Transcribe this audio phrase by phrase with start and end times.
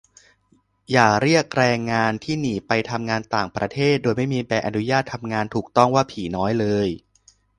[0.91, 6.87] อย่าเรียกแรงงานที่หนีไปทำงานต่างประเทศโดยไม่มีใบอนุญาตทำงานถูกต้องว่า "ผีน้อย" เลย